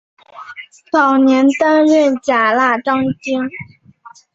[0.91, 3.47] 早年担任甲喇章京。